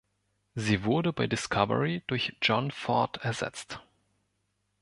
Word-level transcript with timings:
Sie 0.55 0.83
wurde 0.83 1.13
bei 1.13 1.27
Discovery 1.27 2.01
durch 2.07 2.35
John 2.41 2.71
Ford 2.71 3.17
ersetzt. 3.23 3.81